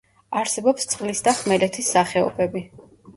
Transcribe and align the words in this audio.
არსებობს 0.39 0.87
წყლის 0.93 1.21
და 1.27 1.33
ხმელეთის 1.41 1.91
სახეობები. 1.97 2.65